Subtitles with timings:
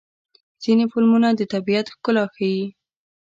[0.63, 2.65] ځینې فلمونه د طبیعت ښکلا ښيي.